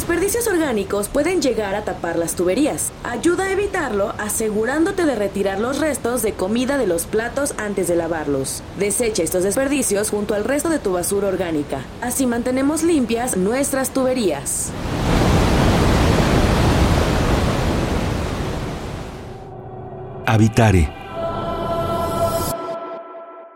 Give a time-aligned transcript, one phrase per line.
[0.00, 2.90] Desperdicios orgánicos pueden llegar a tapar las tuberías.
[3.04, 7.96] Ayuda a evitarlo asegurándote de retirar los restos de comida de los platos antes de
[7.96, 8.62] lavarlos.
[8.78, 11.82] Desecha estos desperdicios junto al resto de tu basura orgánica.
[12.00, 14.70] Así mantenemos limpias nuestras tuberías.
[20.24, 20.99] Habitare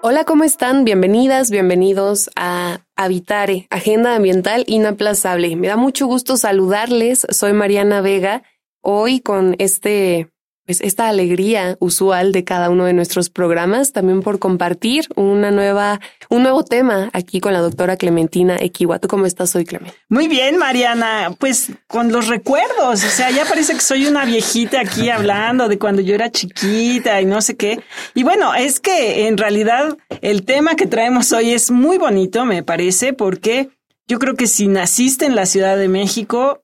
[0.06, 0.84] Hola, ¿cómo están?
[0.84, 5.56] Bienvenidas, bienvenidos a Habitare, Agenda Ambiental Inaplazable.
[5.56, 7.26] Me da mucho gusto saludarles.
[7.30, 8.42] Soy Mariana Vega.
[8.82, 10.30] Hoy con este
[10.66, 16.00] pues esta alegría usual de cada uno de nuestros programas, también por compartir una nueva,
[16.30, 18.98] un nuevo tema aquí con la doctora Clementina Equiwa.
[18.98, 19.96] ¿Tú cómo estás hoy, Clemente?
[20.08, 21.34] Muy bien, Mariana.
[21.38, 25.78] Pues con los recuerdos, o sea, ya parece que soy una viejita aquí hablando de
[25.78, 27.80] cuando yo era chiquita y no sé qué.
[28.14, 32.62] Y bueno, es que en realidad el tema que traemos hoy es muy bonito, me
[32.62, 33.68] parece, porque
[34.06, 36.63] yo creo que si naciste en la Ciudad de México,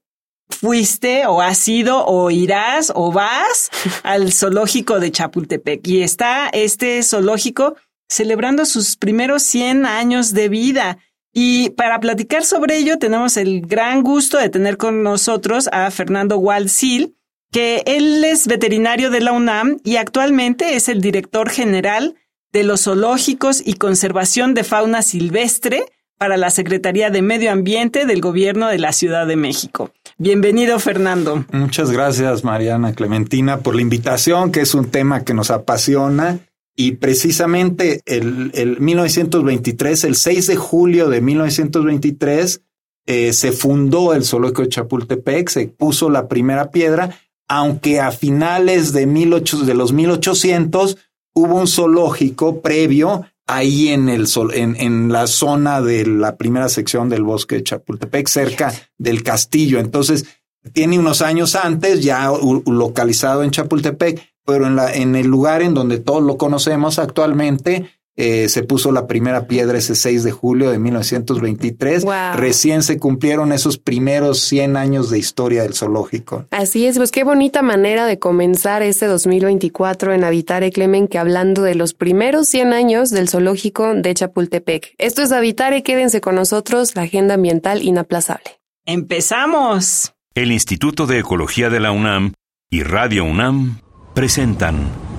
[0.55, 3.71] fuiste o has ido o irás o vas
[4.03, 7.77] al zoológico de Chapultepec y está este zoológico
[8.09, 10.99] celebrando sus primeros 100 años de vida.
[11.33, 16.39] Y para platicar sobre ello tenemos el gran gusto de tener con nosotros a Fernando
[16.39, 17.17] Walsil,
[17.53, 22.17] que él es veterinario de la UNAM y actualmente es el director general
[22.53, 25.85] de los zoológicos y conservación de fauna silvestre
[26.19, 29.93] para la Secretaría de Medio Ambiente del Gobierno de la Ciudad de México.
[30.23, 31.47] Bienvenido, Fernando.
[31.51, 36.41] Muchas gracias, Mariana Clementina, por la invitación, que es un tema que nos apasiona.
[36.77, 42.61] Y precisamente el, el 1923, el 6 de julio de 1923,
[43.07, 47.19] eh, se fundó el zoológico de Chapultepec, se puso la primera piedra,
[47.49, 50.99] aunque a finales de, 18, de los 1800
[51.35, 53.25] hubo un zoológico previo
[53.55, 57.65] ahí en el sol, en, en, la zona de la primera sección del bosque de
[57.65, 59.79] Chapultepec, cerca del castillo.
[59.79, 60.27] Entonces,
[60.73, 62.31] tiene unos años antes, ya
[62.67, 67.91] localizado en Chapultepec, pero en, la, en el lugar en donde todos lo conocemos actualmente,
[68.21, 72.05] eh, se puso la primera piedra ese 6 de julio de 1923.
[72.35, 76.45] Recién se cumplieron esos primeros 100 años de historia del zoológico.
[76.51, 81.63] Así es, pues qué bonita manera de comenzar este 2024 en Habitare Clemen, que hablando
[81.63, 84.95] de los primeros 100 años del zoológico de Chapultepec.
[84.99, 88.61] Esto es Habitare, quédense con nosotros, la agenda ambiental inaplazable.
[88.85, 90.13] ¡Empezamos!
[90.35, 92.35] El Instituto de Ecología de la UNAM
[92.69, 93.81] y Radio UNAM
[94.13, 95.10] presentan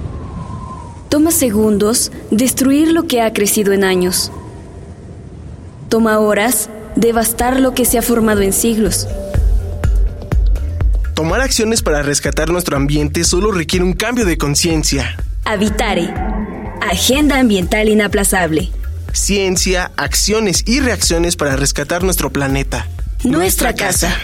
[1.12, 4.32] Toma segundos destruir lo que ha crecido en años.
[5.90, 9.10] Toma horas devastar lo que se ha formado en siglos.
[11.14, 15.18] Tomar acciones para rescatar nuestro ambiente solo requiere un cambio de conciencia.
[15.44, 16.14] Habitare.
[16.80, 18.72] Agenda ambiental inaplazable.
[19.12, 22.88] Ciencia, acciones y reacciones para rescatar nuestro planeta.
[23.26, 24.18] Nuestra, casa.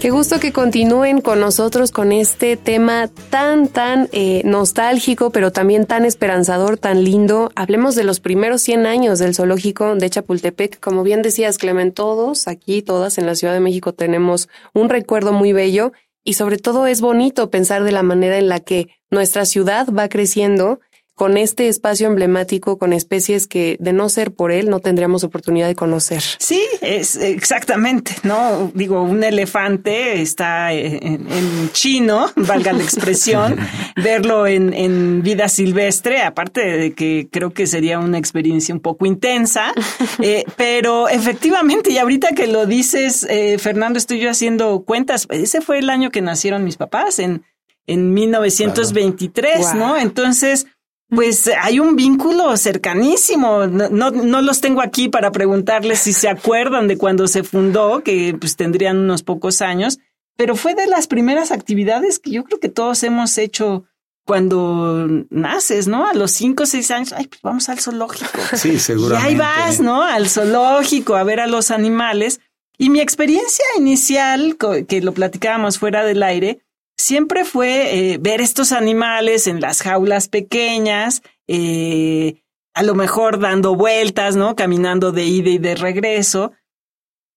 [0.00, 5.84] Qué gusto que continúen con nosotros con este tema tan, tan eh, nostálgico, pero también
[5.84, 7.52] tan esperanzador, tan lindo.
[7.54, 10.80] Hablemos de los primeros 100 años del zoológico de Chapultepec.
[10.80, 15.34] Como bien decías, Clement, todos aquí, todas en la Ciudad de México tenemos un recuerdo
[15.34, 15.92] muy bello
[16.24, 20.08] y sobre todo es bonito pensar de la manera en la que nuestra ciudad va
[20.08, 20.80] creciendo
[21.20, 25.68] con este espacio emblemático, con especies que de no ser por él no tendríamos oportunidad
[25.68, 26.22] de conocer.
[26.38, 28.72] Sí, es exactamente, ¿no?
[28.72, 33.58] Digo, un elefante está en, chino, valga la expresión,
[33.96, 39.04] verlo en, en, vida silvestre, aparte de que creo que sería una experiencia un poco
[39.04, 39.74] intensa,
[40.22, 45.60] eh, pero efectivamente, y ahorita que lo dices, eh, Fernando, estoy yo haciendo cuentas, ese
[45.60, 47.44] fue el año que nacieron mis papás, en,
[47.86, 49.98] en 1923, ¿no?
[49.98, 50.66] Entonces,
[51.10, 53.66] pues hay un vínculo cercanísimo.
[53.66, 58.36] No, no, los tengo aquí para preguntarles si se acuerdan de cuando se fundó, que
[58.38, 59.98] pues tendrían unos pocos años,
[60.36, 63.84] pero fue de las primeras actividades que yo creo que todos hemos hecho
[64.24, 66.06] cuando naces, ¿no?
[66.06, 68.38] A los cinco o seis años, ay, pues vamos al zoológico.
[68.54, 69.28] Sí, seguramente.
[69.28, 70.02] Y ahí vas, ¿no?
[70.02, 72.40] Al zoológico a ver a los animales.
[72.78, 74.56] Y mi experiencia inicial,
[74.88, 76.60] que lo platicábamos fuera del aire,
[77.00, 82.42] siempre fue eh, ver estos animales en las jaulas pequeñas, eh,
[82.74, 84.54] a lo mejor dando vueltas, ¿no?
[84.54, 86.52] Caminando de ida y de regreso.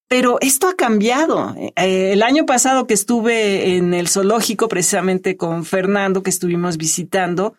[0.07, 1.55] pero esto ha cambiado.
[1.75, 7.55] Eh, el año pasado que estuve en el zoológico, precisamente con Fernando, que estuvimos visitando,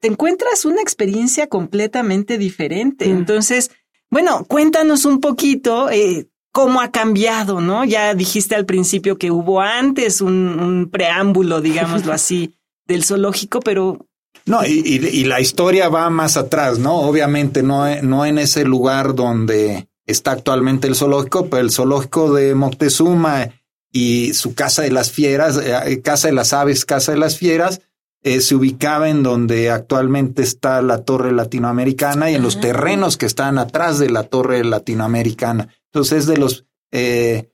[0.00, 3.08] te encuentras una experiencia completamente diferente.
[3.08, 3.18] Mm.
[3.18, 3.70] Entonces,
[4.10, 6.28] bueno, cuéntanos un poquito eh,
[6.58, 7.84] cómo ha cambiado, ¿no?
[7.84, 12.56] Ya dijiste al principio que hubo antes un, preámbulo, digámoslo así,
[12.88, 14.08] del zoológico, pero
[14.44, 16.96] no, y, y, la historia va más atrás, ¿no?
[16.96, 22.56] Obviamente no, no en ese lugar donde está actualmente el zoológico, pero el zoológico de
[22.56, 23.50] Moctezuma
[23.92, 27.82] y su casa de las fieras, eh, casa de las aves, casa de las fieras,
[28.24, 32.60] eh, se ubicaba en donde actualmente está la torre latinoamericana y en los ah.
[32.62, 35.68] terrenos que están atrás de la torre latinoamericana.
[35.92, 37.50] Entonces, de los eh,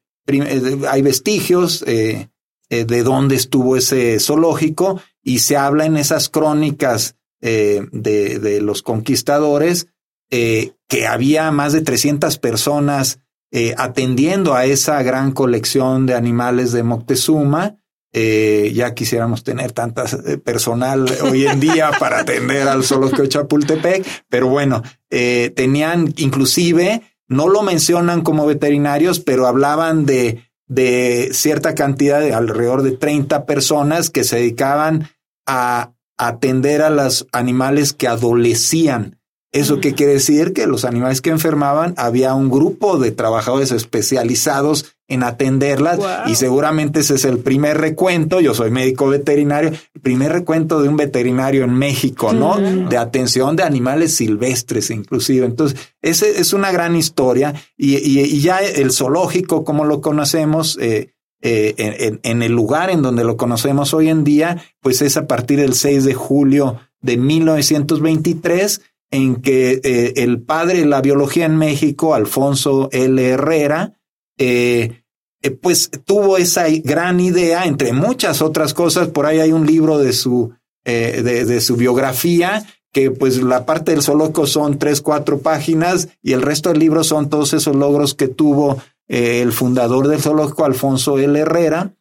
[0.88, 8.82] hay vestigios de dónde estuvo ese zoológico y se habla en esas crónicas de, los
[8.82, 9.88] conquistadores
[10.30, 13.20] eh, que había más de 300 personas
[13.52, 17.76] eh, atendiendo a esa gran colección de animales de Moctezuma.
[18.12, 24.24] Eh, ya quisiéramos tener tantas personal hoy en día para atender al zoológico de Chapultepec,
[24.28, 32.20] pero bueno, tenían inclusive, no lo mencionan como veterinarios, pero hablaban de, de cierta cantidad
[32.20, 35.08] de alrededor de 30 personas que se dedicaban
[35.46, 39.18] a atender a los animales que adolecían
[39.54, 40.52] ¿Eso qué quiere decir?
[40.52, 47.00] Que los animales que enfermaban, había un grupo de trabajadores especializados en atenderlas y seguramente
[47.00, 51.62] ese es el primer recuento, yo soy médico veterinario, el primer recuento de un veterinario
[51.62, 52.58] en México, ¿no?
[52.58, 55.46] De atención de animales silvestres inclusive.
[55.46, 61.74] Entonces, ese es una gran historia y, ya el zoológico, como lo conocemos, eh, eh,
[61.76, 65.60] en, en, el lugar en donde lo conocemos hoy en día, pues es a partir
[65.60, 68.80] del 6 de julio de 1923
[69.10, 73.24] en que eh, el padre de la biología en México, Alfonso L.
[73.24, 74.00] Herrera,
[74.38, 75.04] eh,
[75.42, 79.98] eh, pues tuvo esa gran idea, entre muchas otras cosas, por ahí hay un libro
[79.98, 80.52] de su,
[80.84, 86.42] de, su biografía, que pues la parte del zoológico son tres, cuatro páginas y el
[86.42, 91.38] resto del libro son todos esos logros que tuvo el fundador del zoológico, Alfonso L.
[91.38, 91.94] Herrera,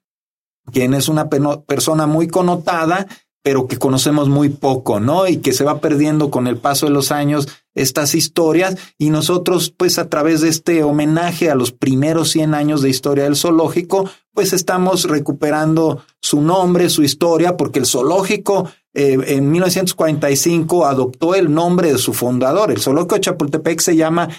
[0.71, 3.07] quien es una persona muy connotada
[3.43, 5.27] pero que conocemos muy poco, ¿no?
[5.27, 9.73] Y que se va perdiendo con el paso de los años estas historias y nosotros,
[9.75, 14.09] pues a través de este homenaje a los primeros 100 años de historia del zoológico,
[14.33, 21.53] pues estamos recuperando su nombre, su historia, porque el zoológico eh, en 1945 adoptó el
[21.53, 22.71] nombre de su fundador.
[22.71, 24.29] El zoológico de Chapultepec se llama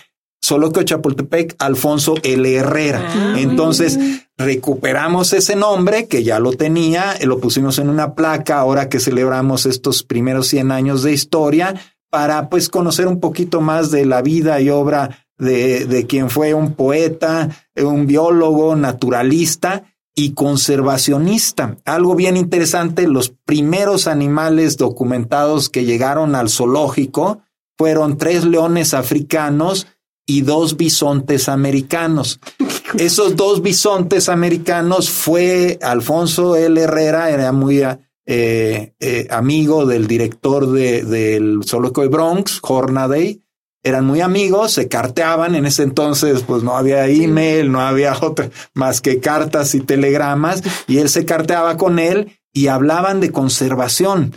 [0.45, 2.55] Zoológico de Chapultepec Alfonso L.
[2.55, 3.01] Herrera.
[3.03, 3.99] Ah, Entonces,
[4.37, 9.65] recuperamos ese nombre que ya lo tenía, lo pusimos en una placa ahora que celebramos
[9.65, 11.75] estos primeros 100 años de historia
[12.11, 16.53] para pues conocer un poquito más de la vida y obra de, de quien fue
[16.53, 21.77] un poeta, un biólogo, naturalista y conservacionista.
[21.85, 27.41] Algo bien interesante, los primeros animales documentados que llegaron al zoológico
[27.77, 29.89] fueron tres leones africanos
[30.27, 32.41] y dos bisontes americanos.
[32.99, 36.81] Esos dos bisontes americanos fue Alfonso L.
[36.81, 37.83] Herrera, era muy
[38.27, 43.41] eh, eh, amigo del director de, del Zoológico de Bronx, Hornaday.
[43.83, 45.55] Eran muy amigos, se carteaban.
[45.55, 50.63] En ese entonces, pues no había email, no había otra más que cartas y telegramas.
[50.89, 54.33] Y él se carteaba con él y hablaban de conservación.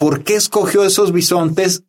[0.00, 1.84] ¿Por qué escogió esos bisontes?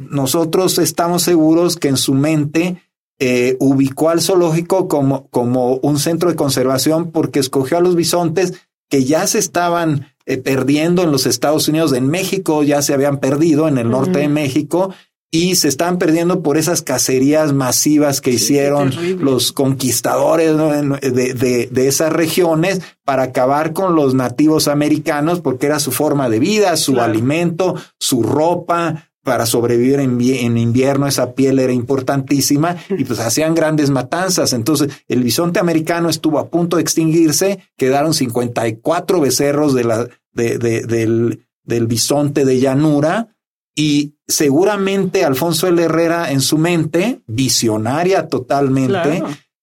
[0.00, 2.82] nosotros estamos seguros que en su mente
[3.20, 8.54] eh, ubicó al zoológico como, como un centro de conservación porque escogió a los bisontes
[8.90, 13.18] que ya se estaban eh, perdiendo en los Estados Unidos, en México ya se habían
[13.20, 14.92] perdido, en el norte de México,
[15.30, 18.92] y se están perdiendo por esas cacerías masivas que hicieron
[19.22, 25.92] los conquistadores de, de, esas regiones para acabar con los nativos americanos porque era su
[25.92, 29.04] forma de vida, su alimento, su ropa.
[29.20, 34.54] Para sobrevivir en, en, invierno, esa piel era importantísima y pues hacían grandes matanzas.
[34.54, 40.56] Entonces, el bisonte americano estuvo a punto de extinguirse, quedaron 54 becerros de la, de,
[40.56, 43.36] del, del bisonte de llanura,
[43.78, 45.82] y seguramente Alfonso L.
[45.82, 49.22] Herrera en su mente, visionaria totalmente,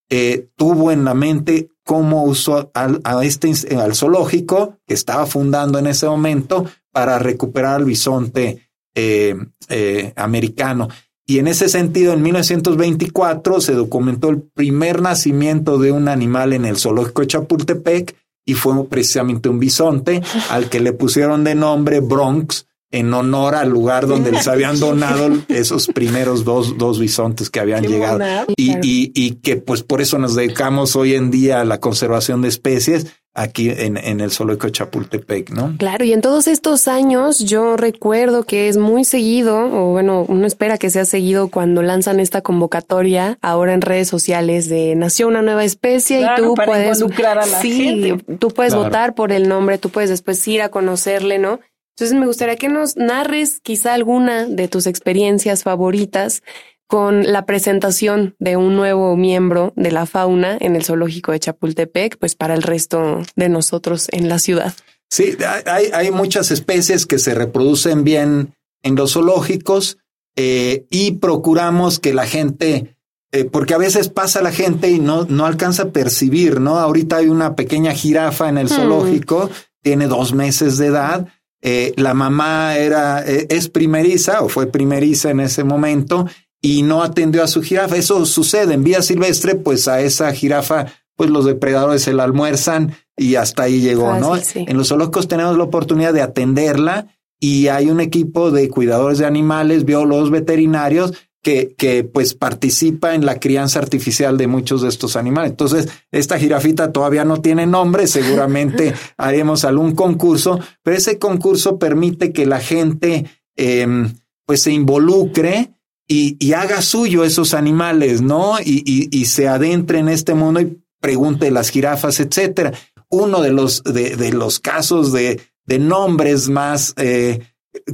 [0.09, 5.77] eh, tuvo en la mente cómo usó al, a este, al zoológico que estaba fundando
[5.77, 9.35] en ese momento para recuperar al bisonte eh,
[9.69, 10.89] eh, americano.
[11.27, 16.65] Y en ese sentido, en 1924 se documentó el primer nacimiento de un animal en
[16.65, 21.99] el zoológico de Chapultepec y fue precisamente un bisonte al que le pusieron de nombre
[21.99, 27.59] Bronx en honor al lugar donde les habían donado esos primeros dos, dos bisontes que
[27.59, 28.19] habían llegado.
[28.55, 32.41] Y, y, y, que pues por eso nos dedicamos hoy en día a la conservación
[32.41, 35.75] de especies aquí en, en el zoológico de Chapultepec, ¿no?
[35.77, 40.47] Claro, y en todos estos años yo recuerdo que es muy seguido, o bueno, uno
[40.47, 45.41] espera que sea seguido cuando lanzan esta convocatoria ahora en redes sociales de nació una
[45.41, 49.79] nueva especie y tú puedes involucrar a la sí, tú puedes votar por el nombre,
[49.79, 51.59] tú puedes después ir a conocerle, ¿no?
[51.95, 56.43] Entonces me gustaría que nos narres quizá alguna de tus experiencias favoritas
[56.87, 62.17] con la presentación de un nuevo miembro de la fauna en el zoológico de Chapultepec,
[62.17, 64.73] pues para el resto de nosotros en la ciudad.
[65.09, 69.97] Sí, hay, hay muchas especies que se reproducen bien en los zoológicos
[70.35, 72.97] eh, y procuramos que la gente,
[73.31, 76.77] eh, porque a veces pasa la gente y no, no alcanza a percibir, ¿no?
[76.77, 78.75] Ahorita hay una pequeña jirafa en el hmm.
[78.75, 79.49] zoológico,
[79.81, 81.27] tiene dos meses de edad
[81.67, 86.27] eh, la mamá era, eh, es primeriza o fue primeriza en ese momento
[86.61, 87.97] y no atendió a su jirafa.
[87.97, 92.93] Eso sucede en vía silvestre, pues a esa jirafa, pues los depredadores se la almuerzan
[93.17, 94.33] y hasta ahí llegó, ¿no?
[94.53, 97.07] En los zoológicos tenemos la oportunidad de atenderla
[97.39, 101.13] y hay un equipo de cuidadores de animales, biólogos veterinarios
[101.45, 105.51] que, que pues participa en la crianza artificial de muchos de estos animales.
[105.51, 112.33] Entonces, esta jirafita todavía no tiene nombre, seguramente haremos algún concurso, pero ese concurso permite
[112.33, 113.25] que la gente
[113.55, 114.11] em,
[114.47, 115.69] pues se involucre
[116.07, 118.59] y, y, haga suyo esos animales, ¿no?
[118.59, 122.73] Y, y, y, se adentre en este mundo y pregunte las jirafas, etcétera.
[123.09, 127.41] Uno de los, de, de los casos de, de nombres más eh,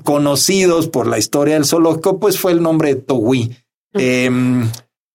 [0.04, 3.56] conocidos por la historia del zoológico, pues fue el nombre de Towi.
[3.94, 4.64] Em,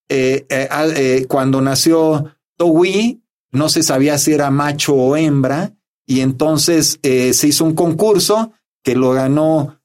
[0.08, 5.72] eh, eh, eh, cuando nació Towi, no se sabía si era macho o hembra,
[6.06, 8.52] y entonces se hizo un concurso
[8.84, 9.80] que lo ganó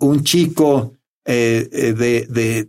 [0.00, 0.92] un, chico
[1.24, 1.94] de,
[2.28, 2.68] de,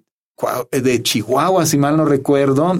[0.71, 2.73] de, Chihuahua, si mal no recuerdo.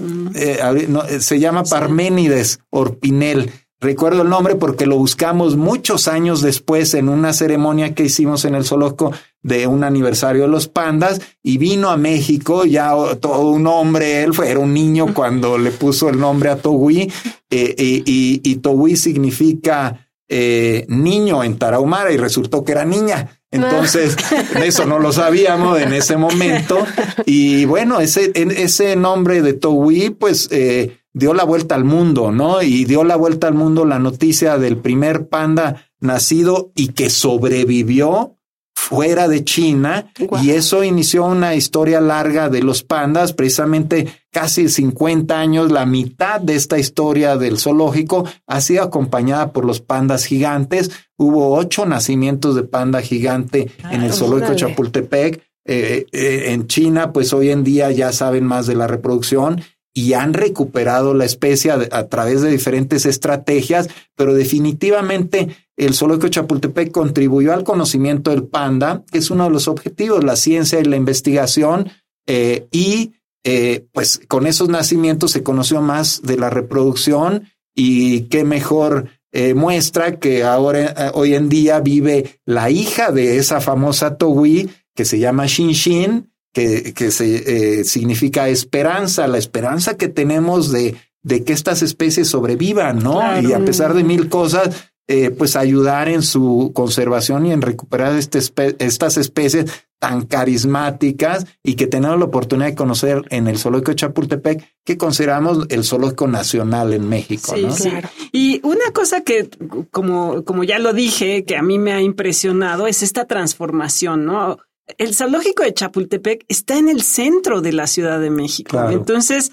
[1.20, 3.52] Se llama Parménides Orpinel.
[3.82, 8.54] Recuerdo el nombre porque lo buscamos muchos años después en una ceremonia que hicimos en
[8.54, 9.12] el zoológico
[9.42, 14.34] de un aniversario de los pandas y vino a México ya todo un hombre, él
[14.34, 17.10] fue, era un niño cuando le puso el nombre a Togui
[17.50, 23.40] eh, y, y, significa eh, niño en Tarahumara y resultó que era niña.
[23.50, 24.16] Entonces,
[24.64, 26.86] eso no lo sabíamos en ese momento.
[27.26, 32.62] Y bueno, ese, ese nombre de Togui, pues eh, dio la vuelta al mundo, ¿no?
[32.62, 38.36] Y dio la vuelta al mundo la noticia del primer panda nacido y que sobrevivió
[38.74, 45.38] fuera de China y eso inició una historia larga de los pandas, precisamente casi 50
[45.38, 50.90] años, la mitad de esta historia del zoológico ha sido acompañada por los pandas gigantes.
[51.16, 55.42] Hubo ocho nacimientos de panda gigante en el ah, zoológico Chapultepec.
[55.64, 59.62] Eh, eh, en China, pues hoy en día ya saben más de la reproducción
[59.94, 66.90] y han recuperado la especie a, través de diferentes estrategias, pero definitivamente el zoológico Chapultepec
[66.90, 70.96] contribuyó al conocimiento del panda, que es uno de los objetivos, la ciencia y la
[70.96, 71.90] investigación,
[72.26, 73.12] eh, y
[73.44, 79.54] eh, pues con esos nacimientos se conoció más de la reproducción y qué mejor eh,
[79.54, 85.18] muestra que ahora, hoy en día vive la hija de esa famosa Togui que se
[85.18, 91.44] llama Shin Shin, que, que se, eh, significa esperanza, la esperanza que tenemos de, de
[91.44, 93.20] que estas especies sobrevivan, ¿no?
[93.40, 98.16] Y a pesar de mil cosas, eh, pues ayudar en su conservación y en recuperar
[98.16, 98.38] este
[98.78, 99.66] estas especies
[99.98, 104.96] tan carismáticas y que tenemos la oportunidad de conocer en el zoológico de Chapultepec, que
[104.96, 107.52] consideramos el zoológico nacional en México.
[107.54, 107.74] Sí, ¿no?
[107.74, 108.08] claro.
[108.32, 109.48] Y una cosa que,
[109.90, 114.58] como, como ya lo dije, que a mí me ha impresionado es esta transformación, ¿no?
[114.98, 118.90] El zoológico de Chapultepec está en el centro de la Ciudad de México.
[118.90, 119.52] Entonces,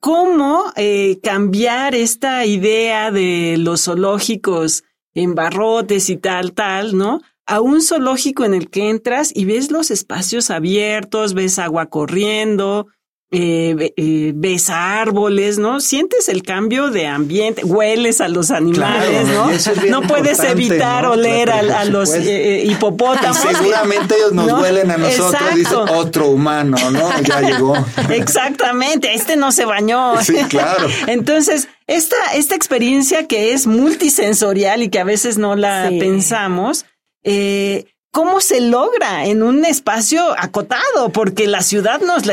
[0.00, 7.20] ¿cómo eh, cambiar esta idea de los zoológicos en barrotes y tal, tal, ¿no?
[7.46, 12.88] A un zoológico en el que entras y ves los espacios abiertos, ves agua corriendo,
[13.30, 15.80] eh, eh, ves árboles, ¿no?
[15.80, 19.50] Sientes el cambio de ambiente, hueles a los animales, ¿no?
[19.90, 22.22] No puedes evitar oler a, los eh,
[22.60, 23.36] eh, hipopótamos.
[23.36, 27.20] seguramente ellos nos huelen a nosotros, dice otro humano, ¿no?
[27.22, 27.74] Ya llegó.
[28.10, 30.14] Exactamente, este no se bañó.
[30.28, 30.86] Sí, claro.
[31.06, 36.84] Entonces, esta, esta experiencia que es multisensorial y que a veces no la pensamos,
[37.24, 41.10] eh, ¿cómo se logra en un espacio acotado?
[41.12, 42.26] Porque la ciudad nos,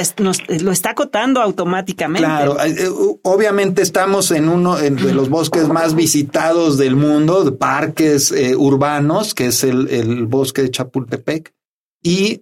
[0.62, 2.26] lo está acotando automáticamente.
[2.26, 2.90] Claro, eh, eh,
[3.24, 9.34] obviamente estamos en uno de los bosques más visitados del mundo, de parques eh, urbanos,
[9.34, 11.54] que es el, bosque de Chapultepec.
[12.02, 12.42] Y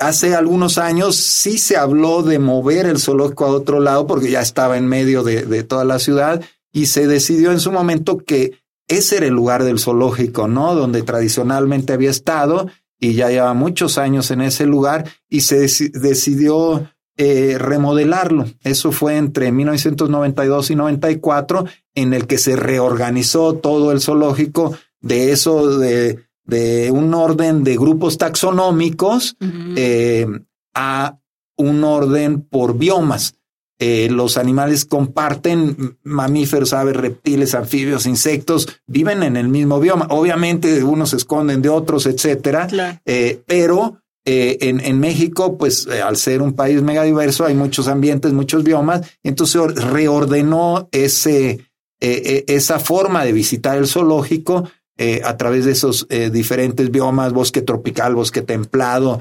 [0.00, 4.40] hace algunos años sí se habló de mover el zoológico a otro lado porque ya
[4.40, 9.16] estaba en medio de toda la ciudad y se decidió en su momento que ese
[9.16, 10.74] era el lugar del zoológico, ¿no?
[10.74, 12.68] Donde tradicionalmente había estado
[13.00, 15.58] y ya lleva muchos años en ese lugar y se
[15.92, 18.46] decidió eh, remodelarlo.
[18.62, 21.64] Eso fue entre 1992 y 94
[21.94, 27.76] en el que se reorganizó todo el zoológico de eso de, de un orden de
[27.76, 29.36] grupos taxonómicos
[29.76, 30.26] eh,
[30.74, 31.18] a
[31.56, 33.36] un orden por biomas.
[33.80, 40.06] Eh, los animales comparten mamíferos, aves, reptiles, anfibios, insectos, viven en el mismo bioma.
[40.10, 42.68] Obviamente unos se esconden de otros, etcétera.
[43.04, 48.32] Eh, pero eh, en, en, México, pues al ser un país megadiverso, hay muchos ambientes,
[48.32, 49.02] muchos biomas.
[49.24, 51.66] Entonces reordenó ese,
[51.98, 54.70] esa forma de visitar el zoológico
[55.24, 59.20] a través de esos diferentes biomas, bosque tropical, bosque templado,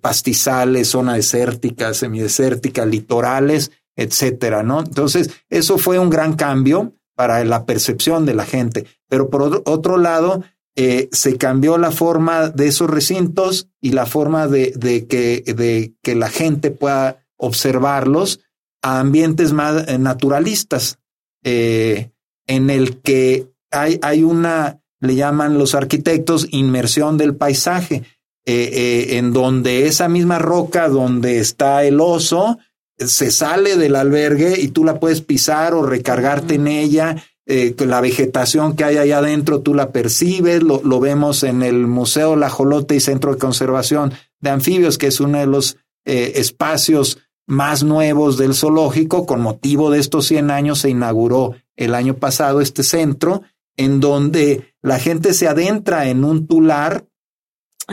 [0.00, 4.78] pastizales, zona desértica, semidesértica, litorales, etcétera, ¿no?
[4.80, 8.86] Entonces, eso fue un gran cambio para la percepción de la gente.
[9.08, 10.44] Pero por otro lado,
[10.76, 14.70] eh, se cambió la forma de esos recintos y la forma de,
[15.08, 18.40] que, de que la gente pueda observarlos
[18.80, 21.00] a ambientes más eh, naturalistas,
[21.42, 22.12] eh,
[22.46, 28.04] en el que hay, hay una, le llaman los arquitectos, inmersión del paisaje,
[28.50, 32.58] en donde esa misma roca donde está el oso,
[32.98, 37.24] se sale del albergue y tú la puedes pisar o recargarte en ella.
[37.46, 41.86] Eh, la vegetación que hay allá adentro tú la percibes, lo, lo, vemos en el
[41.86, 46.32] Museo La Jolote y Centro de Conservación de Anfibios, que es uno de los eh,
[46.36, 49.26] espacios más nuevos del zoológico.
[49.26, 53.42] Con motivo de estos 100 años se inauguró el año pasado este centro,
[53.76, 57.06] en donde la gente se adentra en un tular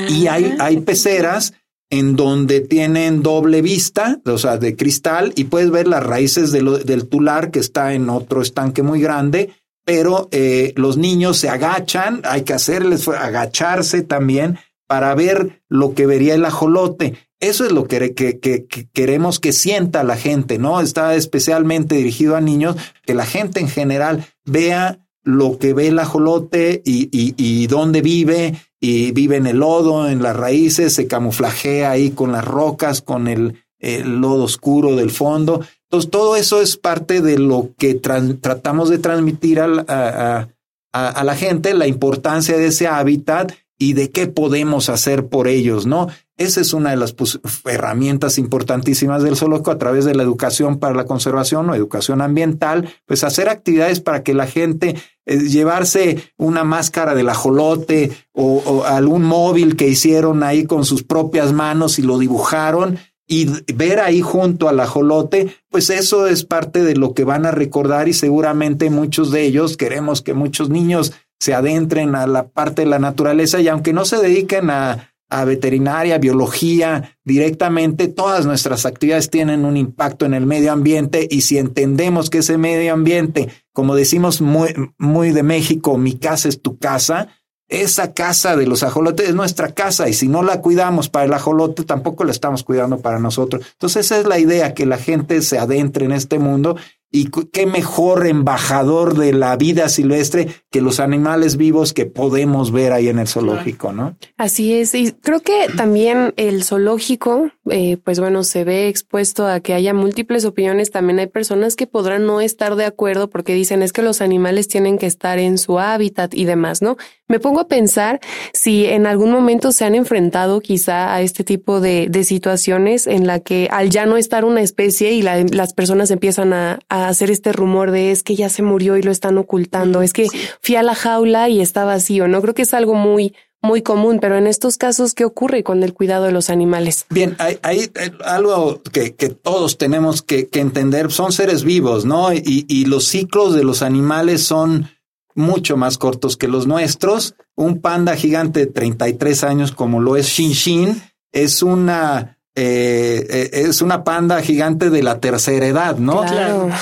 [0.10, 1.54] y hay, hay peceras
[1.90, 7.08] en donde tienen doble vista, o sea, de cristal, y puedes ver las raíces del
[7.08, 9.52] tular que está en otro estanque muy grande,
[9.86, 16.06] pero eh, los niños se agachan, hay que hacerles agacharse también para ver lo que
[16.06, 17.16] vería el ajolote.
[17.40, 20.80] Eso es lo que, que, queremos que sienta la gente, ¿no?
[20.82, 26.00] Está especialmente dirigido a niños, que la gente en general vea lo que ve el
[26.00, 31.92] ajolote y, y, dónde vive y vive en el lodo, en las raíces, se camuflajea
[31.92, 35.62] ahí con las rocas, con el, lodo oscuro del fondo.
[35.84, 40.48] Entonces, todo eso es parte de lo que tratamos de transmitir a,
[40.94, 45.86] a, la gente, la importancia de ese hábitat y de qué podemos hacer por ellos,
[45.86, 46.08] ¿no?
[46.38, 50.80] Esa es una de las pues, herramientas importantísimas del zoológico a través de la educación
[50.80, 56.32] para la conservación o educación ambiental, pues hacer actividades para que la gente eh, llevarse
[56.38, 62.00] una máscara del ajolote o, o, algún móvil que hicieron ahí con sus propias manos
[62.00, 67.14] y lo dibujaron y ver ahí junto al ajolote, pues eso es parte de lo
[67.14, 71.14] que van a recordar y seguramente muchos de ellos queremos que muchos niños
[71.46, 75.44] se adentren a la parte de la naturaleza y aunque no se dediquen a a
[75.44, 81.58] veterinaria, biología, directamente, todas nuestras actividades tienen un impacto en el medio ambiente y si
[81.58, 86.78] entendemos que ese medio ambiente, como decimos muy, muy de México, mi casa es tu
[86.78, 87.30] casa,
[87.68, 91.34] esa casa de los ajolotes es nuestra casa y si no la cuidamos para el
[91.34, 93.66] ajolote, tampoco la estamos cuidando para nosotros.
[93.72, 96.78] Entonces esa es la idea, que la gente se adentre en este mundo
[97.16, 102.92] y qué mejor embajador de la vida silvestre que los animales vivos que podemos ver
[102.92, 104.18] ahí en el zoológico, ¿no?
[104.36, 104.94] Así es.
[104.96, 109.94] Y creo que también el zoológico, eh, pues bueno, se ve expuesto a que haya
[109.94, 110.92] múltiples opiniones.
[110.92, 114.68] También hay personas que podrán no estar de acuerdo porque dicen es que los animales
[114.68, 116.98] tienen que estar en su hábitat y demás, ¿no?
[117.28, 118.20] Me pongo a pensar
[118.54, 123.26] si en algún momento se han enfrentado quizá a este tipo de, de situaciones en
[123.26, 127.52] la que al ya no estar una especie y las personas empiezan a hacer este
[127.52, 130.28] rumor de es que ya se murió y lo están ocultando, es que
[130.62, 132.42] fui a la jaula y está vacío, ¿no?
[132.42, 133.34] Creo que es algo muy,
[133.66, 137.06] muy común, pero en estos casos, ¿qué ocurre con el cuidado de los animales?
[137.10, 137.92] Bien, hay, hay
[138.24, 142.34] algo que, que, todos tenemos que, que, entender, son seres vivos, ¿no?
[142.34, 144.90] Y, y los ciclos de los animales son
[145.36, 147.36] mucho más cortos que los nuestros.
[147.56, 151.02] Un panda gigante de 33 años como lo es Shin Shin
[151.32, 156.24] es una eh, eh, es una panda gigante de la tercera edad, ¿no?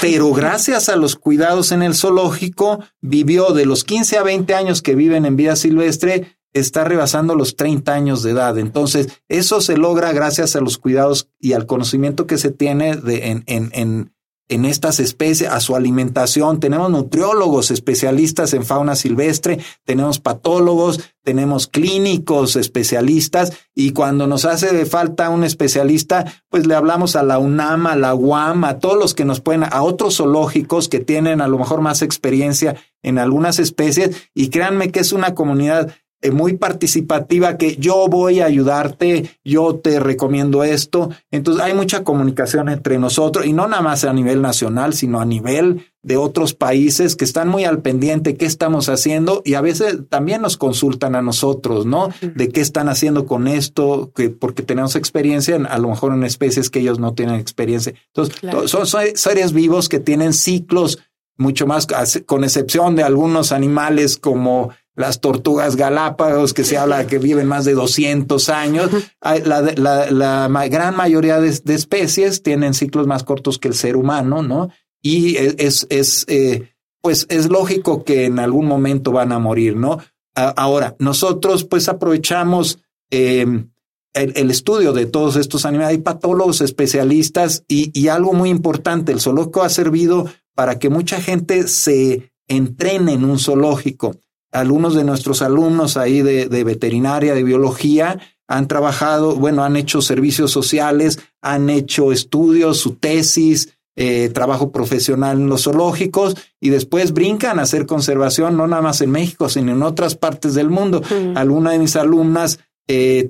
[0.01, 4.83] Pero gracias a los cuidados en el zoológico, vivió de los 15 a 20 años
[4.83, 8.57] que viven en vida silvestre, está rebasando los 30 años de edad.
[8.57, 13.43] Entonces, eso se logra gracias a los cuidados y al conocimiento que se tiene en,
[13.47, 14.13] en, en,
[14.49, 16.59] en estas especies, a su alimentación.
[16.59, 24.85] Tenemos nutriólogos especialistas en fauna silvestre, tenemos patólogos, tenemos clínicos especialistas y cuando nos hace
[24.85, 29.13] falta un especialista, pues le hablamos a la UNAM, a la UAM, a todos los
[29.13, 33.59] que nos pueden, a otros zoológicos que tienen a lo mejor más experiencia en algunas
[33.59, 35.93] especies y créanme que es una comunidad
[36.31, 41.09] muy participativa que yo voy a ayudarte, yo te recomiendo esto.
[41.31, 45.25] Entonces hay mucha comunicación entre nosotros y no nada más a nivel nacional, sino a
[45.25, 49.99] nivel de otros países que están muy al pendiente qué estamos haciendo y a veces
[50.09, 52.09] también nos consultan a nosotros, ¿no?
[52.21, 56.23] De qué están haciendo con esto, que porque tenemos experiencia en, a lo mejor en
[56.23, 57.93] especies que ellos no tienen experiencia.
[58.13, 60.99] Entonces, son seres vivos que tienen ciclos
[61.37, 61.87] mucho más,
[62.25, 67.65] con excepción de algunos animales como las tortugas galápagos, que se habla que viven más
[67.65, 68.91] de 200 años.
[69.21, 74.43] La, la, la gran mayoría de, especies tienen ciclos más cortos que el ser humano,
[74.43, 74.69] ¿no?
[75.01, 76.69] Y es, es eh,
[77.01, 79.99] pues es lógico que en algún momento van a morir, ¿no?
[80.35, 82.79] Ahora, nosotros pues aprovechamos
[83.11, 83.69] em,
[84.13, 85.97] el, estudio de todos estos animales.
[85.97, 91.19] Hay patólogos especialistas y, y algo muy importante, el zoológico ha servido para que mucha
[91.19, 94.15] gente se entrene en un zoológico
[94.53, 100.51] algunos de nuestros alumnos ahí de, veterinaria, de biología, han trabajado, bueno, han hecho servicios
[100.51, 107.59] sociales, han hecho estudios, su tesis, eh, trabajo profesional en los zoológicos y después brincan
[107.59, 111.01] a hacer conservación, no nada más en México, sino en otras partes del mundo.
[111.35, 113.29] Alguna de mis alumnas eh,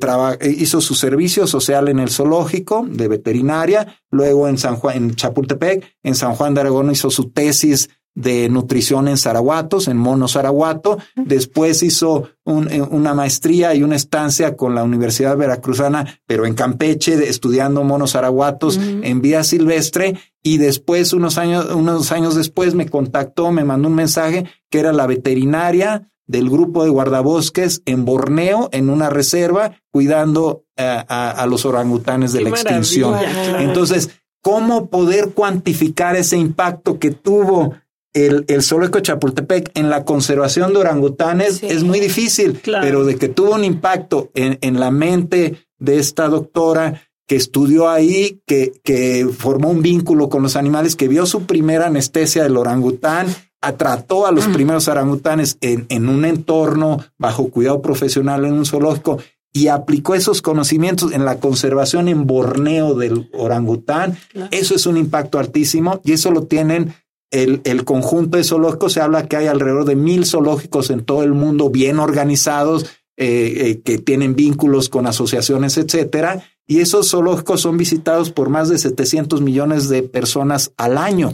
[0.58, 5.98] hizo su servicio social en el zoológico de veterinaria, luego en San Juan, en Chapultepec,
[6.02, 10.98] en San Juan de Aragón hizo su tesis de nutrición en Zaraguatos, en Mono Zaraguato.
[11.16, 17.28] Después hizo eh, una maestría y una estancia con la Universidad Veracruzana, pero en Campeche,
[17.28, 20.18] estudiando monos Zaraguatos en vía silvestre.
[20.44, 24.94] Y después, unos años, unos años después, me contactó, me mandó un mensaje que era
[24.94, 32.34] la veterinaria del grupo de guardabosques en Borneo, en una reserva, cuidando a, los orangutanes
[32.34, 33.16] de la extinción.
[33.60, 34.10] Entonces,
[34.42, 37.76] ¿cómo poder cuantificar ese impacto que tuvo
[38.14, 43.16] el, el zoológico de Chapultepec en la conservación de orangutanes es muy difícil, pero de
[43.16, 48.74] que tuvo un impacto en, en, la mente de esta doctora que estudió ahí, que,
[48.84, 53.28] que formó un vínculo con los animales, que vio su primera anestesia del orangután,
[53.72, 54.54] trató a los mm.
[54.54, 59.20] primeros orangutanes en, en un entorno bajo cuidado profesional en un zoológico
[59.54, 64.18] y aplicó esos conocimientos en la conservación en Borneo del orangután.
[64.50, 66.94] Eso es un impacto altísimo y eso lo tienen
[67.34, 71.34] el, conjunto de zoológicos, se habla que hay alrededor de mil zoológicos en todo el
[71.34, 72.86] mundo bien organizados,
[73.18, 76.44] eh, eh, que tienen vínculos con asociaciones, etcétera.
[76.68, 81.34] Y esos zoológicos son visitados por más de 700 millones de personas al año.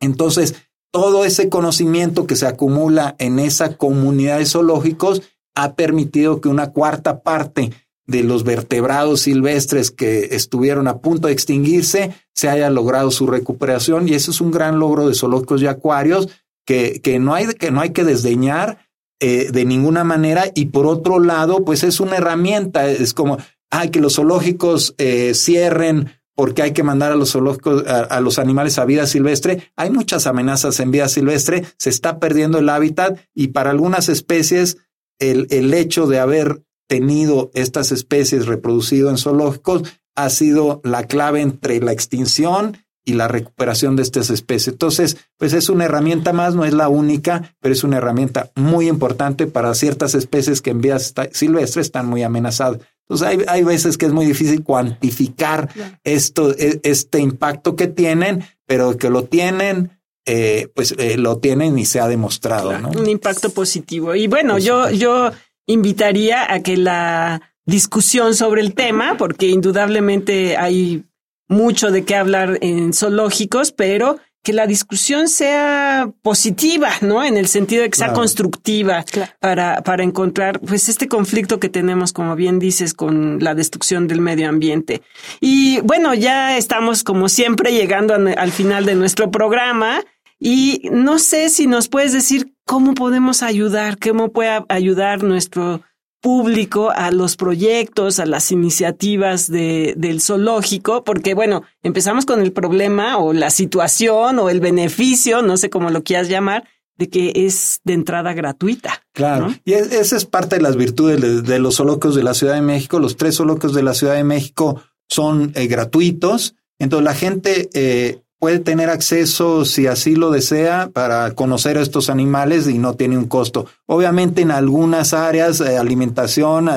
[0.00, 0.54] Entonces,
[0.92, 5.22] todo ese conocimiento que se acumula en esa comunidad de zoológicos
[5.54, 7.72] ha permitido que una cuarta parte
[8.08, 14.08] de los vertebrados silvestres que estuvieron a punto de extinguirse, se haya logrado su recuperación.
[14.08, 16.28] Y eso es un gran logro de zoológicos y acuarios
[16.66, 18.78] que, que, no, hay, que no hay que desdeñar
[19.20, 20.46] eh, de ninguna manera.
[20.54, 23.36] Y por otro lado, pues es una herramienta, es como,
[23.70, 28.38] hay que los zoológicos eh, cierren porque hay que mandar a los zoológicos, a, los
[28.38, 29.72] animales a vida silvestre.
[29.76, 34.78] Hay muchas amenazas en vida silvestre, se está perdiendo el hábitat y para algunas especies
[35.18, 39.82] el, el hecho de haber tenido estas especies reproducido en zoológicos
[40.16, 44.68] ha sido la clave entre la extinción y la recuperación de estas especies.
[44.68, 48.88] Entonces, pues es una herramienta más, no es la única, pero es una herramienta muy
[48.88, 52.80] importante para ciertas especies que en vías silvestres están muy amenazadas.
[53.08, 55.70] Entonces, hay, hay veces que es muy difícil cuantificar
[56.04, 61.78] esto, e, este impacto que tienen, pero que lo tienen, eh, pues eh, lo tienen
[61.78, 62.90] y se ha demostrado, ¿no?
[62.90, 64.14] Un impacto positivo.
[64.14, 65.30] Y bueno, yo, yo
[65.68, 71.04] invitaría a que la discusión sobre el tema, porque indudablemente hay
[71.48, 77.22] mucho de qué hablar en zoológicos, pero que la discusión sea positiva, ¿no?
[77.22, 79.04] En el sentido de que sea constructiva
[79.40, 84.22] para, para encontrar, pues, este conflicto que tenemos, como bien dices, con la destrucción del
[84.22, 85.02] medio ambiente.
[85.40, 90.00] Y bueno, ya estamos, como siempre, llegando al final de nuestro programa.
[90.40, 95.82] Y no sé si nos puedes decir cómo podemos ayudar, cómo puede ayudar nuestro
[96.20, 102.52] público a los proyectos, a las iniciativas de, del zoológico, porque bueno, empezamos con el
[102.52, 106.64] problema o la situación o el beneficio, no sé cómo lo quieras llamar,
[106.96, 109.02] de que es de entrada gratuita.
[109.12, 112.62] Claro, y esa es parte de las virtudes de, los zoológicos de la Ciudad de
[112.62, 112.98] México.
[112.98, 118.20] Los tres zoológicos de la Ciudad de México son eh, gratuitos, entonces la gente eh,
[118.38, 123.18] puede tener acceso, si así lo desea, para conocer a estos animales y no tiene
[123.18, 123.66] un costo.
[123.86, 126.70] Obviamente en algunas áreas, eh, alimentación,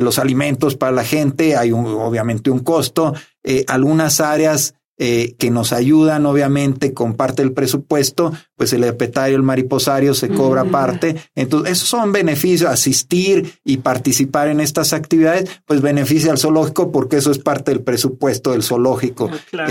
[0.00, 3.14] los alimentos para la gente, hay obviamente un costo.
[3.68, 9.42] algunas áreas eh, que nos ayudan, obviamente, con parte del presupuesto, pues el herpetario, el
[9.42, 11.16] mariposario se cobra parte.
[11.34, 17.16] Entonces, esos son beneficios, asistir y participar en estas actividades, pues beneficia al zoológico porque
[17.16, 19.28] eso es parte del presupuesto del zoológico.
[19.58, 19.66] Ah,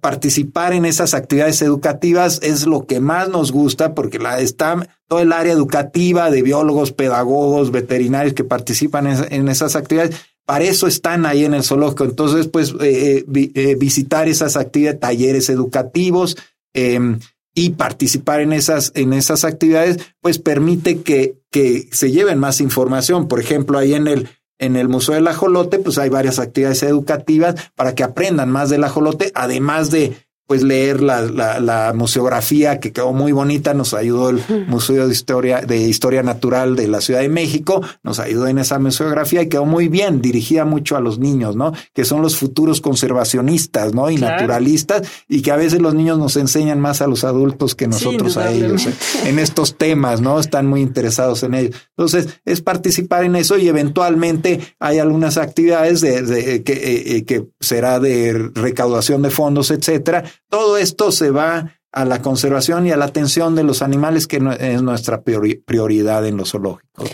[0.00, 5.20] participar en esas actividades educativas es lo que más nos gusta porque la, está todo
[5.20, 10.16] el área educativa de biólogos, pedagogos, veterinarios que participan en esas actividades
[10.50, 12.02] para eso están ahí en el zoológico.
[12.02, 16.36] Entonces, pues, eh, eh, eh, visitar esas actividades, talleres educativos
[16.74, 17.20] em,
[17.54, 23.28] y participar en esas, en esas actividades, pues permite que, que se lleven más información.
[23.28, 24.28] Por ejemplo, ahí en el,
[24.60, 28.84] en el Museo del Ajolote, pues hay varias actividades educativas para que aprendan más del
[28.84, 30.14] ajolote, además de
[30.50, 35.12] pues leer la, la, la, museografía que quedó muy bonita, nos ayudó el Museo de
[35.12, 39.48] Historia, de Historia Natural de la Ciudad de México, nos ayudó en esa museografía y
[39.48, 41.70] quedó muy bien, dirigida mucho a los niños, ¿no?
[41.94, 44.10] Que son los futuros conservacionistas, ¿no?
[44.10, 47.86] Y naturalistas, y que a veces los niños nos enseñan más a los adultos que
[47.86, 48.94] nosotros a ellos ¿eh?
[49.26, 50.40] en estos temas, ¿no?
[50.40, 51.76] Están muy interesados en ellos.
[51.96, 57.46] Entonces, es participar en eso y eventualmente hay algunas actividades de, que, eh, eh, que
[57.60, 62.96] será de recaudación de fondos, etcétera, todo esto se va a la conservación y a
[62.96, 67.10] la atención de los animales, que es nuestra prioridad en los zoológicos.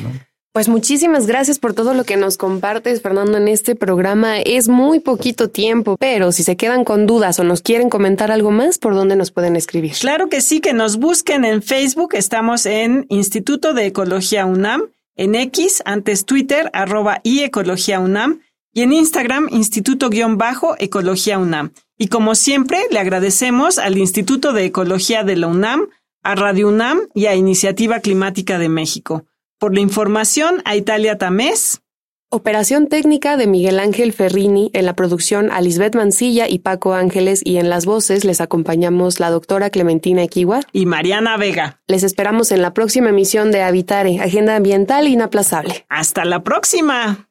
[0.52, 4.40] Pues muchísimas gracias por todo lo que nos compartes, Fernando, en este programa.
[4.40, 8.50] Es muy poquito tiempo, pero si se quedan con dudas o nos quieren comentar algo
[8.50, 9.92] más, ¿por dónde nos pueden escribir?
[10.00, 12.14] Claro que sí, que nos busquen en Facebook.
[12.14, 14.84] Estamos en Instituto de Ecología UNAM,
[15.14, 18.40] en X, antes Twitter, arroba y Ecología UNAM,
[18.76, 21.72] y en Instagram, Instituto-Ecología UNAM.
[21.96, 25.88] Y como siempre, le agradecemos al Instituto de Ecología de la UNAM,
[26.22, 29.24] a Radio UNAM y a Iniciativa Climática de México.
[29.58, 31.80] Por la información, a Italia Tamés.
[32.28, 37.40] Operación técnica de Miguel Ángel Ferrini, en la producción a Lisbeth Mancilla y Paco Ángeles
[37.42, 41.80] y en las voces les acompañamos la doctora Clementina Equiwa y Mariana Vega.
[41.86, 45.86] Les esperamos en la próxima emisión de Habitare, Agenda Ambiental Inaplazable.
[45.88, 47.25] Hasta la próxima.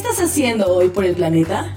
[0.00, 1.72] Estás haciendo hoy por el planeta?